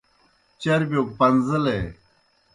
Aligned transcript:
چربِیو 0.61 1.01
گہ 1.07 1.13
پن٘زیلے۔ 1.17 1.77